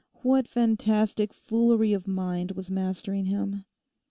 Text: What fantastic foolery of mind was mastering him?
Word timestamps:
What 0.23 0.47
fantastic 0.47 1.31
foolery 1.31 1.93
of 1.93 2.07
mind 2.07 2.53
was 2.53 2.71
mastering 2.71 3.25
him? 3.25 3.65